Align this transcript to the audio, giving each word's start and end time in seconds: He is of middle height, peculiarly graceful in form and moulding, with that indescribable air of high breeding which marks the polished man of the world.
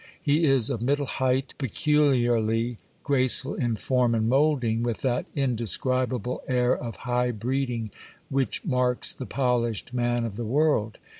He 0.19 0.45
is 0.45 0.71
of 0.71 0.81
middle 0.81 1.05
height, 1.05 1.53
peculiarly 1.59 2.79
graceful 3.03 3.53
in 3.53 3.75
form 3.75 4.15
and 4.15 4.27
moulding, 4.27 4.81
with 4.81 5.01
that 5.01 5.27
indescribable 5.35 6.41
air 6.47 6.75
of 6.75 6.95
high 7.05 7.29
breeding 7.29 7.91
which 8.27 8.65
marks 8.65 9.13
the 9.13 9.27
polished 9.27 9.93
man 9.93 10.23
of 10.25 10.37
the 10.37 10.43
world. 10.45 10.97